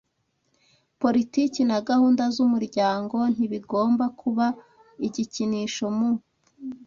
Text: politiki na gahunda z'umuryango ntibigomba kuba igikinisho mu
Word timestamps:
politiki 1.01 1.59
na 1.69 1.77
gahunda 1.89 2.23
z'umuryango 2.35 3.17
ntibigomba 3.33 4.05
kuba 4.19 4.45
igikinisho 5.07 5.85
mu 5.97 6.11